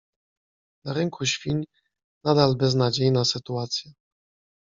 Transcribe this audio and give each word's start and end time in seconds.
Na 0.83 0.93
rynku 0.93 1.25
świń 1.25 1.63
nadal 2.25 2.55
beznadziejna 2.55 3.25
sytuacja. 3.25 3.91